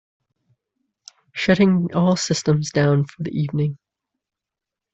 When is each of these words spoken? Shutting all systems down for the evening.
Shutting 1.31 1.93
all 1.93 2.15
systems 2.15 2.71
down 2.71 3.05
for 3.05 3.21
the 3.21 3.39
evening. 3.39 3.77